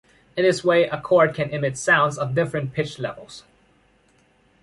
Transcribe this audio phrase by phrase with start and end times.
[0.35, 3.43] In this way a chord can emit sounds of different pitch levels.